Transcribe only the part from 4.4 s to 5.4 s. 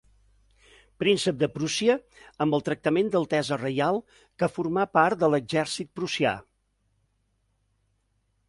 que formà part de